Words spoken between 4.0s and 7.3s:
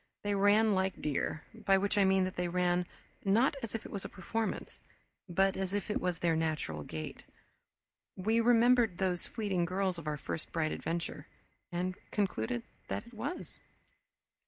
a performance, but as if it was their natural gait.